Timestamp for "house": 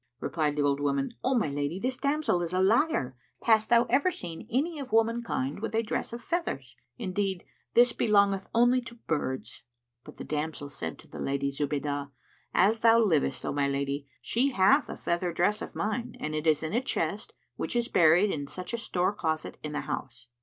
19.81-20.25